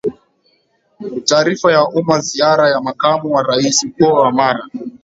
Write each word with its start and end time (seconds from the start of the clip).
Taarifa 1.25 1.67
kwa 1.71 1.89
Umma 1.99 2.19
Ziara 2.19 2.69
ya 2.69 2.81
Makamu 2.81 3.31
wa 3.33 3.43
Raisi 3.43 3.87
Mkoa 3.87 4.19
wa 4.21 4.31
Mara 4.31 4.67